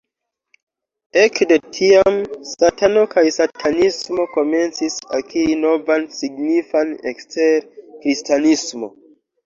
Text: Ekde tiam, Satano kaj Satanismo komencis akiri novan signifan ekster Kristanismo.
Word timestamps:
Ekde 1.23 1.57
tiam, 1.75 2.17
Satano 2.53 3.03
kaj 3.13 3.25
Satanismo 3.37 4.27
komencis 4.33 4.99
akiri 5.21 5.61
novan 5.63 6.11
signifan 6.19 6.95
ekster 7.15 7.73
Kristanismo. 7.87 8.97